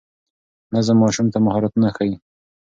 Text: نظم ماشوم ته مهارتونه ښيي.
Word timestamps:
نظم 0.73 0.95
ماشوم 1.01 1.27
ته 1.33 1.37
مهارتونه 1.45 1.87
ښيي. 1.95 2.15